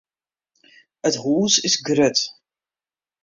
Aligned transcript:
It 1.07 1.15
hûs 1.23 1.53
is 1.67 1.75
grut. 1.85 2.17